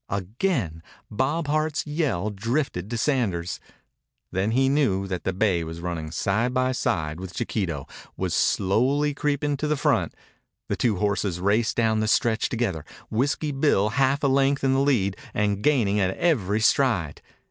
[0.09, 0.81] Again
[1.11, 3.59] Bob Hart's yell drifted to Sanders.
[4.31, 7.85] Then he knew that the bay was running side by side with Chiquito,
[8.17, 10.15] was slowly creeping to the front.
[10.69, 14.79] The two horses raced down the stretch together, Whiskey Bill half a length in the
[14.79, 17.21] lead and gaining at every stride.